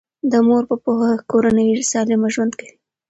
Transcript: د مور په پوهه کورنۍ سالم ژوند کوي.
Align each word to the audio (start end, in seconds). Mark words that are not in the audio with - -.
د 0.31 0.33
مور 0.47 0.63
په 0.69 0.75
پوهه 0.83 1.11
کورنۍ 1.31 1.69
سالم 1.91 2.21
ژوند 2.33 2.53
کوي. 2.59 2.73